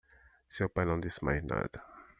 [0.49, 1.79] Seu pai não disse mais nada.